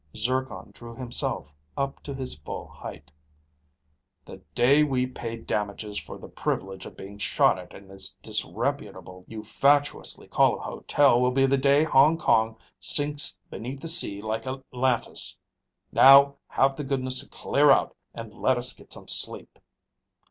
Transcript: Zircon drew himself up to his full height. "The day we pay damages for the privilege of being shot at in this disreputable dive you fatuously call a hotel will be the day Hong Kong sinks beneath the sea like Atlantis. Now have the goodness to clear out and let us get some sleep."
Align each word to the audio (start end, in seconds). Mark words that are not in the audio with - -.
Zircon 0.17 0.71
drew 0.71 0.95
himself 0.95 1.53
up 1.77 2.01
to 2.01 2.15
his 2.15 2.33
full 2.33 2.65
height. 2.67 3.11
"The 4.25 4.37
day 4.55 4.81
we 4.81 5.05
pay 5.05 5.37
damages 5.37 5.99
for 5.99 6.17
the 6.17 6.27
privilege 6.27 6.87
of 6.87 6.97
being 6.97 7.19
shot 7.19 7.59
at 7.59 7.71
in 7.75 7.87
this 7.87 8.15
disreputable 8.15 9.21
dive 9.21 9.31
you 9.31 9.43
fatuously 9.43 10.27
call 10.27 10.57
a 10.57 10.63
hotel 10.63 11.21
will 11.21 11.29
be 11.29 11.45
the 11.45 11.55
day 11.55 11.83
Hong 11.83 12.17
Kong 12.17 12.57
sinks 12.79 13.37
beneath 13.51 13.79
the 13.81 13.87
sea 13.87 14.21
like 14.23 14.47
Atlantis. 14.47 15.39
Now 15.91 16.37
have 16.47 16.77
the 16.77 16.83
goodness 16.83 17.19
to 17.19 17.29
clear 17.29 17.69
out 17.69 17.95
and 18.15 18.33
let 18.33 18.57
us 18.57 18.73
get 18.73 18.91
some 18.93 19.07
sleep." 19.07 19.59